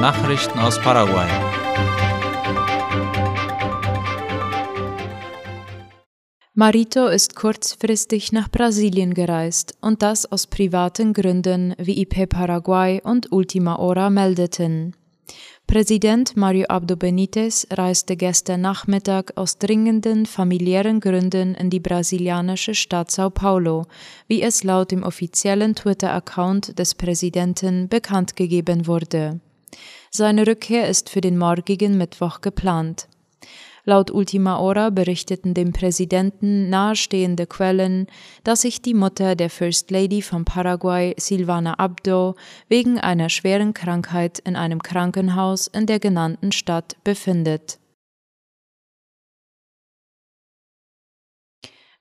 [0.00, 1.28] Nachrichten aus Paraguay.
[6.54, 13.32] Marito ist kurzfristig nach Brasilien gereist und das aus privaten Gründen, wie IP Paraguay und
[13.32, 14.94] Ultima Hora meldeten.
[15.66, 23.10] Präsident Mario Abdo Benitez reiste gestern Nachmittag aus dringenden familiären Gründen in die brasilianische Stadt
[23.10, 23.86] Sao Paulo,
[24.28, 29.40] wie es laut dem offiziellen Twitter-Account des Präsidenten bekannt gegeben wurde.
[30.10, 33.08] Seine Rückkehr ist für den morgigen Mittwoch geplant.
[33.88, 38.06] Laut Ultima Hora berichteten dem Präsidenten nahestehende Quellen,
[38.44, 42.34] dass sich die Mutter der First Lady von Paraguay, Silvana Abdo,
[42.68, 47.78] wegen einer schweren Krankheit in einem Krankenhaus in der genannten Stadt befindet.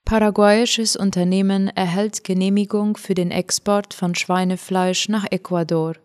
[0.04, 5.96] Paraguayisches Unternehmen erhält Genehmigung für den Export von Schweinefleisch nach Ecuador.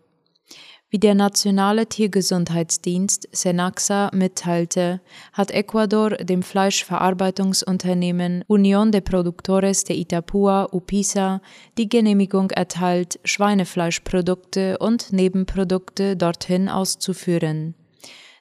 [0.93, 10.67] Wie der nationale Tiergesundheitsdienst Senaxa mitteilte, hat Ecuador dem Fleischverarbeitungsunternehmen Unión de Productores de Itapúa
[10.71, 11.41] UPISA
[11.79, 17.73] die Genehmigung erteilt, Schweinefleischprodukte und Nebenprodukte dorthin auszuführen.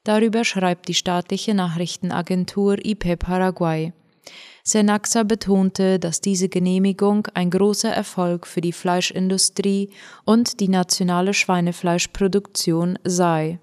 [0.05, 3.95] Darüber schreibt die staatliche Nachrichtenagentur IP Paraguay.
[4.65, 9.91] Senaxa betonte, dass diese Genehmigung ein großer Erfolg für die Fleischindustrie
[10.25, 13.59] und die nationale Schweinefleischproduktion sei.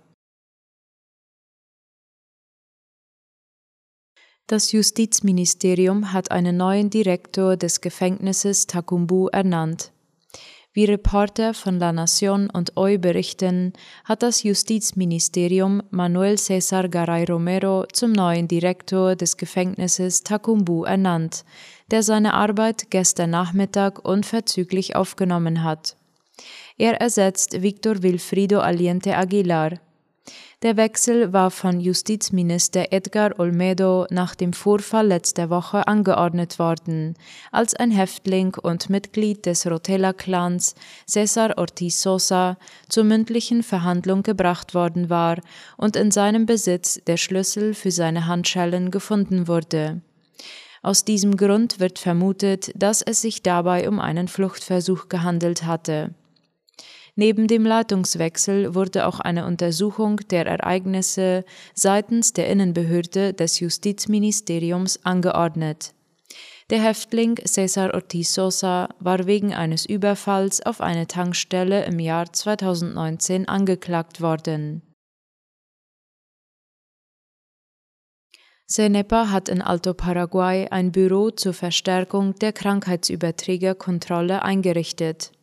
[4.47, 9.91] Das Justizministerium hat einen neuen Direktor des Gefängnisses Takumbu ernannt.
[10.79, 13.73] Wie Reporter von La Nación und Hoy berichten,
[14.05, 21.43] hat das Justizministerium Manuel César Garay Romero zum neuen Direktor des Gefängnisses Takumbu ernannt,
[21.91, 25.97] der seine Arbeit gestern Nachmittag unverzüglich aufgenommen hat.
[26.77, 29.81] Er ersetzt Victor Wilfrido Aliente Aguilar,
[30.61, 37.15] der Wechsel war von Justizminister Edgar Olmedo nach dem Vorfall letzter Woche angeordnet worden,
[37.53, 40.75] als ein Häftling und Mitglied des Rotella-Clans,
[41.07, 42.57] Cesar Ortiz Sosa,
[42.89, 45.37] zur mündlichen Verhandlung gebracht worden war
[45.77, 50.01] und in seinem Besitz der Schlüssel für seine Handschellen gefunden wurde.
[50.81, 56.13] Aus diesem Grund wird vermutet, dass es sich dabei um einen Fluchtversuch gehandelt hatte.
[57.19, 61.43] Neben dem Leitungswechsel wurde auch eine Untersuchung der Ereignisse
[61.73, 65.93] seitens der Innenbehörde des Justizministeriums angeordnet.
[66.69, 73.49] Der Häftling Cesar Ortiz Sosa war wegen eines Überfalls auf eine Tankstelle im Jahr 2019
[73.49, 74.81] angeklagt worden.
[78.65, 85.33] Cenepa hat in Alto Paraguay ein Büro zur Verstärkung der Krankheitsüberträgerkontrolle eingerichtet.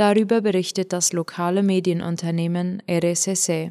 [0.00, 3.70] Darüber berichtet das lokale Medienunternehmen RSS.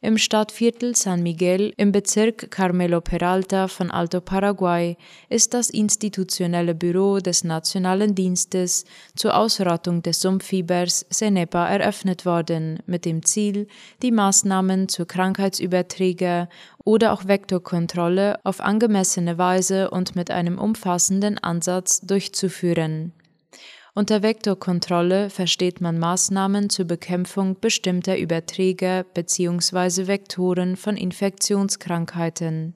[0.00, 4.96] Im Stadtviertel San Miguel im Bezirk Carmelo Peralta von Alto Paraguay
[5.28, 13.04] ist das institutionelle Büro des Nationalen Dienstes zur Ausrottung des Sumpffiebers Senepa eröffnet worden, mit
[13.04, 13.68] dem Ziel,
[14.00, 16.48] die Maßnahmen zur Krankheitsüberträger
[16.82, 23.12] oder auch Vektorkontrolle auf angemessene Weise und mit einem umfassenden Ansatz durchzuführen.
[23.98, 30.06] Unter Vektorkontrolle versteht man Maßnahmen zur Bekämpfung bestimmter Überträger bzw.
[30.06, 32.74] Vektoren von Infektionskrankheiten.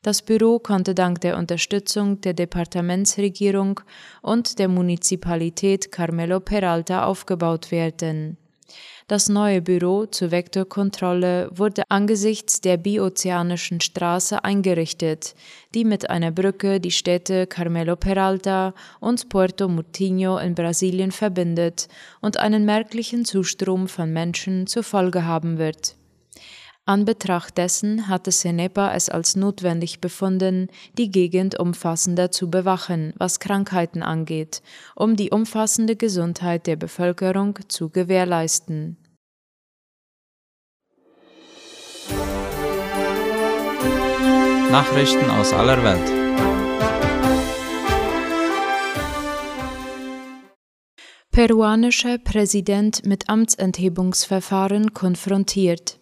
[0.00, 3.80] Das Büro konnte dank der Unterstützung der Departementsregierung
[4.22, 8.38] und der Municipalität Carmelo Peralta aufgebaut werden.
[9.08, 15.34] Das neue Büro zur Vektorkontrolle wurde angesichts der biozeanischen Straße eingerichtet,
[15.74, 21.88] die mit einer Brücke die Städte Carmelo Peralta und Puerto Murtinho in Brasilien verbindet
[22.20, 25.96] und einen merklichen Zustrom von Menschen zur Folge haben wird.
[26.84, 30.66] An Betracht dessen hatte Senepa es als notwendig befunden,
[30.98, 34.62] die Gegend umfassender zu bewachen, was Krankheiten angeht,
[34.96, 38.96] um die umfassende Gesundheit der Bevölkerung zu gewährleisten.
[44.72, 46.22] Nachrichten aus aller Welt.
[51.30, 56.01] Peruanischer Präsident mit Amtsenthebungsverfahren konfrontiert.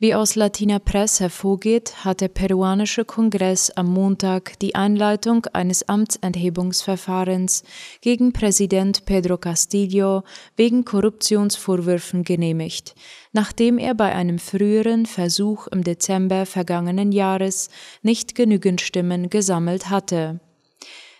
[0.00, 7.64] Wie aus Latina Press hervorgeht, hat der peruanische Kongress am Montag die Einleitung eines Amtsenthebungsverfahrens
[8.00, 10.22] gegen Präsident Pedro Castillo
[10.54, 12.94] wegen Korruptionsvorwürfen genehmigt,
[13.32, 17.68] nachdem er bei einem früheren Versuch im Dezember vergangenen Jahres
[18.02, 20.38] nicht genügend Stimmen gesammelt hatte.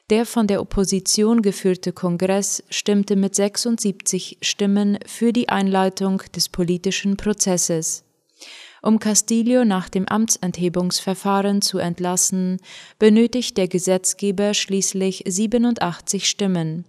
[0.08, 7.16] Der von der Opposition geführte Kongress stimmte mit 76 Stimmen für die Einleitung des politischen
[7.16, 8.04] Prozesses.
[8.82, 12.58] Um Castillo nach dem Amtsenthebungsverfahren zu entlassen,
[12.98, 16.84] benötigt der Gesetzgeber schließlich 87 Stimmen.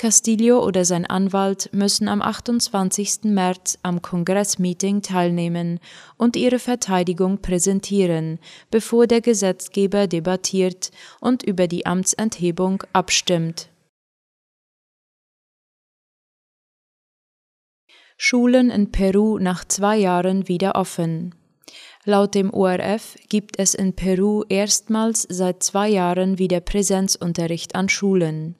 [0.00, 3.24] Castillo oder sein Anwalt müssen am 28.
[3.24, 5.80] März am Kongressmeeting teilnehmen
[6.16, 8.38] und ihre Verteidigung präsentieren,
[8.70, 13.70] bevor der Gesetzgeber debattiert und über die Amtsenthebung abstimmt.
[18.18, 21.34] Schulen in Peru nach zwei Jahren wieder offen.
[22.04, 28.56] Laut dem ORF gibt es in Peru erstmals seit zwei Jahren wieder Präsenzunterricht an Schulen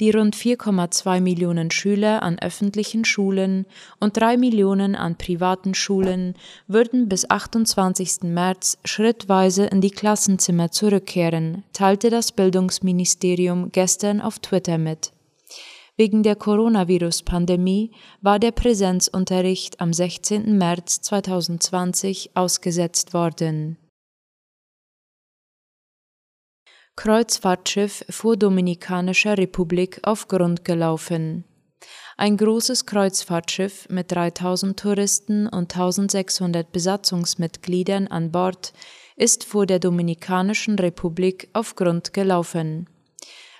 [0.00, 3.66] die rund 4,2 Millionen Schüler an öffentlichen Schulen
[4.00, 6.34] und 3 Millionen an privaten Schulen
[6.66, 8.22] würden bis 28.
[8.22, 15.13] März schrittweise in die Klassenzimmer zurückkehren, teilte das Bildungsministerium gestern auf Twitter mit.
[15.96, 20.58] Wegen der Coronavirus-Pandemie war der Präsenzunterricht am 16.
[20.58, 23.78] März 2020 ausgesetzt worden.
[26.96, 31.44] Kreuzfahrtschiff vor Dominikanischer Republik auf Grund gelaufen.
[32.16, 38.72] Ein großes Kreuzfahrtschiff mit 3000 Touristen und 1600 Besatzungsmitgliedern an Bord
[39.16, 42.88] ist vor der Dominikanischen Republik auf Grund gelaufen.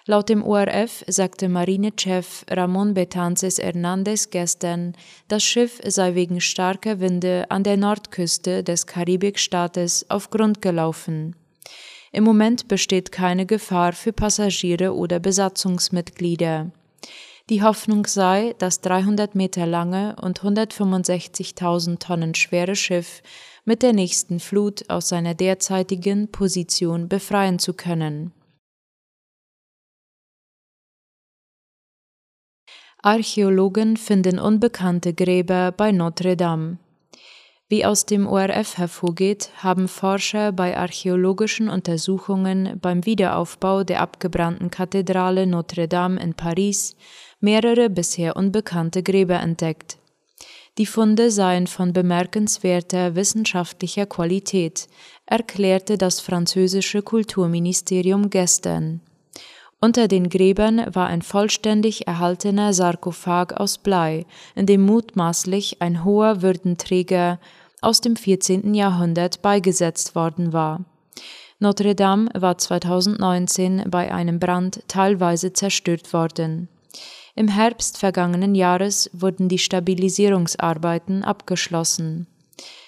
[0.07, 4.95] Laut dem ORF sagte Marinechef Ramon Betances Hernandez gestern,
[5.29, 11.37] das Schiff sei wegen starker Winde an der Nordküste des Karibikstaates auf Grund gelaufen.
[12.13, 16.71] Im Moment besteht keine Gefahr für Passagiere oder Besatzungsmitglieder.
[17.49, 23.23] Die Hoffnung sei, das 300 Meter lange und 165.000 Tonnen schwere Schiff
[23.65, 28.33] mit der nächsten Flut aus seiner derzeitigen Position befreien zu können.
[33.05, 36.79] Archäologen finden unbekannte Gräber bei Notre Dame.
[37.69, 45.47] Wie aus dem ORF hervorgeht, haben Forscher bei archäologischen Untersuchungen beim Wiederaufbau der abgebrannten Kathedrale
[45.47, 46.97] Notre Dame in Paris
[47.41, 49.99] mehrere bisher unbekannte Gräber entdeckt.
[50.79, 54.89] Die Funde seien von bemerkenswerter wissenschaftlicher Qualität,
[55.27, 59.03] erklärte das französische Kulturministerium gestern.
[59.85, 66.41] Unter den Gräbern war ein vollständig erhaltener Sarkophag aus Blei, in dem mutmaßlich ein hoher
[66.41, 67.39] Würdenträger
[67.83, 68.73] aus dem 14.
[68.73, 70.87] Jahrhundert beigesetzt worden war.
[71.59, 76.71] Notre Dame war 2019 bei einem Brand teilweise zerstört worden.
[77.35, 82.27] Im Herbst vergangenen Jahres wurden die Stabilisierungsarbeiten abgeschlossen.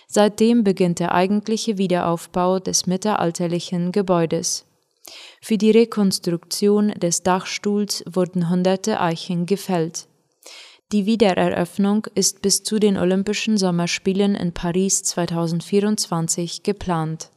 [0.07, 4.66] Seitdem beginnt der eigentliche Wiederaufbau des mittelalterlichen Gebäudes.
[5.41, 10.09] Für die Rekonstruktion des Dachstuhls wurden hunderte Eichen gefällt.
[10.93, 17.31] Die Wiedereröffnung ist bis zu den Olympischen Sommerspielen in Paris 2024 geplant.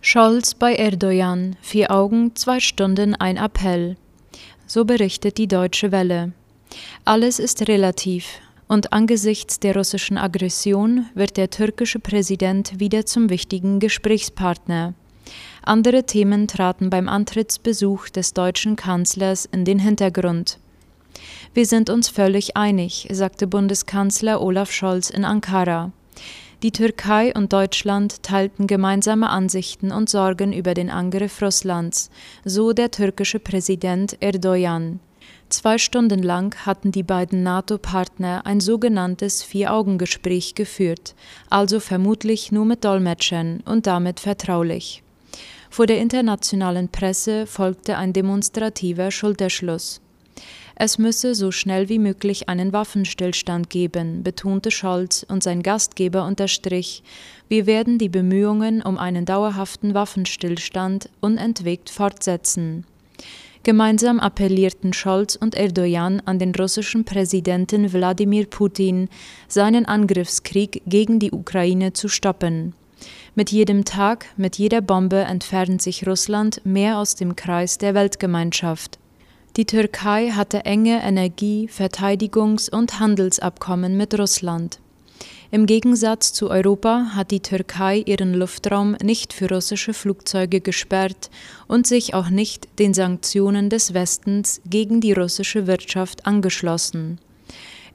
[0.00, 3.96] Scholz bei Erdogan, vier Augen, zwei Stunden, ein Appell.
[4.66, 6.32] So berichtet die Deutsche Welle.
[7.04, 8.26] Alles ist relativ,
[8.68, 14.94] und angesichts der russischen Aggression wird der türkische Präsident wieder zum wichtigen Gesprächspartner.
[15.62, 20.58] Andere Themen traten beim Antrittsbesuch des deutschen Kanzlers in den Hintergrund.
[21.54, 25.92] Wir sind uns völlig einig, sagte Bundeskanzler Olaf Scholz in Ankara.
[26.62, 32.10] Die Türkei und Deutschland teilten gemeinsame Ansichten und Sorgen über den Angriff Russlands,
[32.44, 35.00] so der türkische Präsident Erdogan.
[35.54, 41.14] Zwei Stunden lang hatten die beiden NATO-Partner ein sogenanntes Vier-Augen-Gespräch geführt,
[41.48, 45.04] also vermutlich nur mit Dolmetschern und damit vertraulich.
[45.70, 50.00] Vor der internationalen Presse folgte ein demonstrativer Schulterschluss.
[50.74, 57.04] Es müsse so schnell wie möglich einen Waffenstillstand geben, betonte Scholz und sein Gastgeber unterstrich,
[57.48, 62.86] wir werden die Bemühungen um einen dauerhaften Waffenstillstand unentwegt fortsetzen.
[63.64, 69.08] Gemeinsam appellierten Scholz und Erdogan an den russischen Präsidenten Wladimir Putin,
[69.48, 72.74] seinen Angriffskrieg gegen die Ukraine zu stoppen.
[73.34, 78.98] Mit jedem Tag, mit jeder Bombe entfernt sich Russland mehr aus dem Kreis der Weltgemeinschaft.
[79.56, 84.78] Die Türkei hatte enge Energie-, Verteidigungs- und Handelsabkommen mit Russland.
[85.54, 91.30] Im Gegensatz zu Europa hat die Türkei ihren Luftraum nicht für russische Flugzeuge gesperrt
[91.68, 97.20] und sich auch nicht den Sanktionen des Westens gegen die russische Wirtschaft angeschlossen.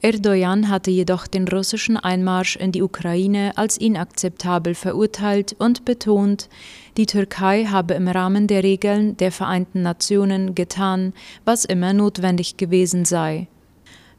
[0.02, 6.48] Erdogan hatte jedoch den russischen Einmarsch in die Ukraine als inakzeptabel verurteilt und betont,
[6.96, 11.12] die Türkei habe im Rahmen der Regeln der Vereinten Nationen getan,
[11.44, 13.50] was immer notwendig gewesen sei.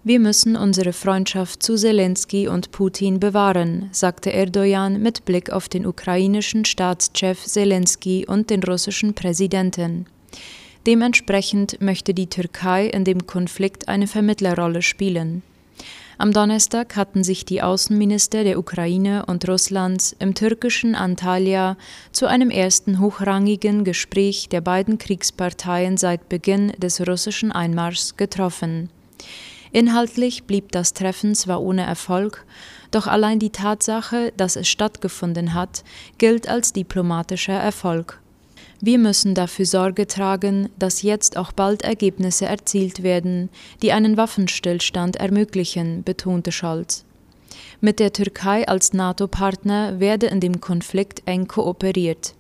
[0.02, 5.85] Wir müssen unsere Freundschaft zu Zelensky und Putin bewahren, sagte Erdogan mit Blick auf den
[5.85, 10.07] ukrainischen Staatschef Zelensky und den russischen Präsidenten.
[10.87, 15.42] Dementsprechend möchte die Türkei in dem Konflikt eine Vermittlerrolle spielen.
[16.16, 21.76] Am Donnerstag hatten sich die Außenminister der Ukraine und Russlands im türkischen Antalya
[22.11, 28.88] zu einem ersten hochrangigen Gespräch der beiden Kriegsparteien seit Beginn des russischen Einmarschs getroffen.
[29.72, 32.44] Inhaltlich blieb das Treffen zwar ohne Erfolg,
[32.90, 35.84] doch allein die Tatsache, dass es stattgefunden hat,
[36.18, 38.20] gilt als diplomatischer Erfolg.
[38.80, 43.50] Wir müssen dafür Sorge tragen, dass jetzt auch bald Ergebnisse erzielt werden,
[43.82, 47.04] die einen Waffenstillstand ermöglichen, betonte Scholz.
[47.80, 52.34] Mit der Türkei als NATO-Partner werde in dem Konflikt eng kooperiert.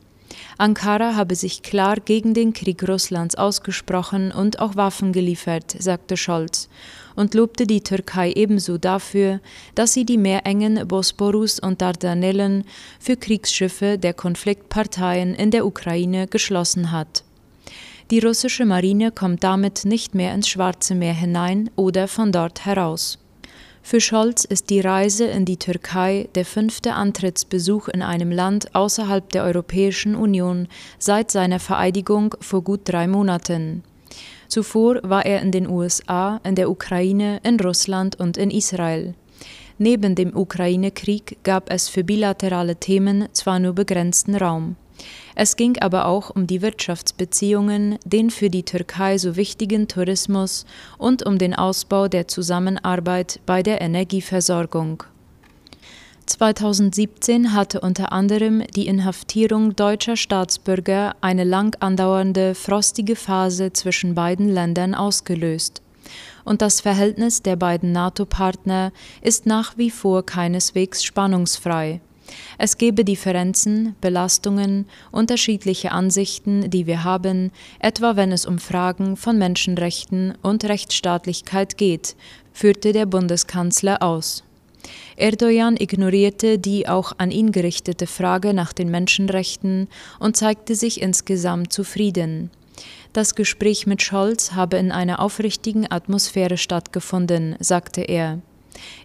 [0.58, 6.68] Ankara habe sich klar gegen den Krieg Russlands ausgesprochen und auch Waffen geliefert, sagte Scholz
[7.16, 9.40] und lobte die Türkei ebenso dafür,
[9.74, 12.64] dass sie die Meerengen Bosporus und Dardanellen
[12.98, 17.24] für Kriegsschiffe der Konfliktparteien in der Ukraine geschlossen hat.
[18.10, 23.18] Die russische Marine kommt damit nicht mehr ins Schwarze Meer hinein oder von dort heraus.
[23.90, 29.28] Für Scholz ist die Reise in die Türkei der fünfte Antrittsbesuch in einem Land außerhalb
[29.30, 30.68] der Europäischen Union
[31.00, 33.82] seit seiner Vereidigung vor gut drei Monaten.
[34.46, 39.14] Zuvor war er in den USA, in der Ukraine, in Russland und in Israel.
[39.76, 44.76] Neben dem Ukraine-Krieg gab es für bilaterale Themen zwar nur begrenzten Raum.
[45.42, 50.66] Es ging aber auch um die Wirtschaftsbeziehungen, den für die Türkei so wichtigen Tourismus
[50.98, 55.02] und um den Ausbau der Zusammenarbeit bei der Energieversorgung.
[56.26, 64.50] 2017 hatte unter anderem die Inhaftierung deutscher Staatsbürger eine lang andauernde frostige Phase zwischen beiden
[64.50, 65.80] Ländern ausgelöst.
[66.44, 68.92] Und das Verhältnis der beiden NATO-Partner
[69.22, 72.02] ist nach wie vor keineswegs spannungsfrei.
[72.58, 79.38] Es gebe Differenzen, Belastungen, unterschiedliche Ansichten, die wir haben, etwa wenn es um Fragen von
[79.38, 82.16] Menschenrechten und Rechtsstaatlichkeit geht,
[82.52, 84.44] führte der Bundeskanzler aus.
[85.16, 91.72] Erdogan ignorierte die auch an ihn gerichtete Frage nach den Menschenrechten und zeigte sich insgesamt
[91.72, 92.50] zufrieden.
[93.12, 98.40] Das Gespräch mit Scholz habe in einer aufrichtigen Atmosphäre stattgefunden, sagte er.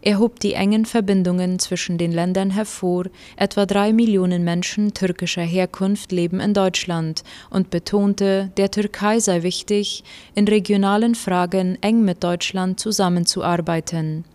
[0.02, 3.06] Er hob die engen Verbindungen zwischen den Ländern hervor,
[3.36, 10.04] etwa drei Millionen Menschen türkischer Herkunft leben in Deutschland und betonte, der Türkei sei wichtig,
[10.36, 14.26] in regionalen Fragen eng mit Deutschland zusammenzuarbeiten.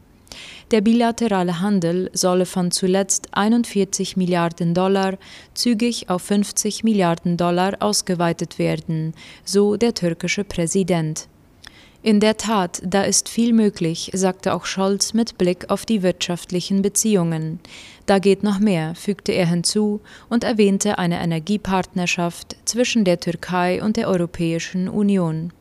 [0.71, 5.19] Der bilaterale Handel solle von zuletzt 41 Milliarden Dollar
[5.55, 11.30] zügig auf 50 Milliarden Dollar ausgeweitet werden, so der türkische Präsident.
[12.03, 16.81] In der Tat, da ist viel möglich, sagte auch Scholz mit Blick auf die wirtschaftlichen
[16.81, 17.61] Beziehungen.
[18.07, 23.99] Da geht noch mehr, fügte er hinzu und erwähnte eine Energiepartnerschaft zwischen der Türkei und
[23.99, 25.53] der Europäischen Union.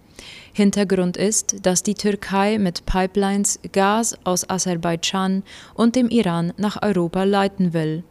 [0.53, 5.43] Hintergrund ist, dass die Türkei mit Pipelines Gas aus Aserbaidschan
[5.73, 8.03] und dem Iran nach Europa leiten will.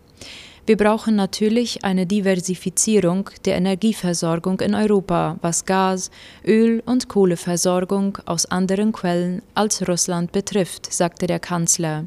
[0.68, 6.10] Wir brauchen natürlich eine Diversifizierung der Energieversorgung in Europa, was Gas,
[6.44, 12.06] Öl und Kohleversorgung aus anderen Quellen als Russland betrifft, sagte der Kanzler.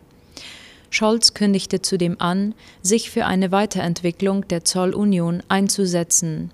[0.92, 2.54] Scholz kündigte zudem an,
[2.84, 6.52] sich für eine Weiterentwicklung der Zollunion einzusetzen.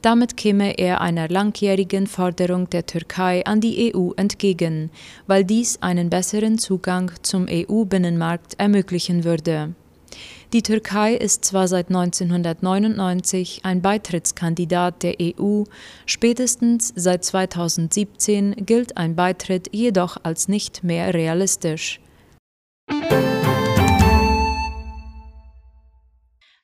[0.00, 4.90] Damit käme er einer langjährigen Forderung der Türkei an die EU entgegen,
[5.26, 9.74] weil dies einen besseren Zugang zum EU-Binnenmarkt ermöglichen würde.
[10.52, 15.64] Die Türkei ist zwar seit 1999 ein Beitrittskandidat der EU,
[16.04, 22.00] spätestens seit 2017 gilt ein Beitritt jedoch als nicht mehr realistisch.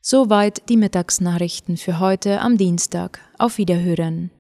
[0.03, 3.21] Soweit die Mittagsnachrichten für heute am Dienstag.
[3.39, 4.31] Auf Wiederhören.